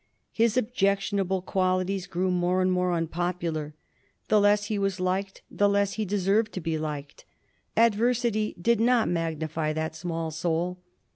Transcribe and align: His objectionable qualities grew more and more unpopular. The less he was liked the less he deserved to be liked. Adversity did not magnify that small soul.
His 0.31 0.57
objectionable 0.57 1.43
qualities 1.43 2.07
grew 2.07 2.31
more 2.31 2.59
and 2.63 2.71
more 2.71 2.91
unpopular. 2.91 3.75
The 4.29 4.39
less 4.41 4.65
he 4.65 4.79
was 4.79 4.99
liked 4.99 5.43
the 5.51 5.69
less 5.69 5.93
he 5.93 6.05
deserved 6.05 6.53
to 6.53 6.59
be 6.59 6.79
liked. 6.79 7.23
Adversity 7.77 8.55
did 8.59 8.79
not 8.79 9.07
magnify 9.07 9.73
that 9.73 9.95
small 9.95 10.31
soul. 10.31 10.79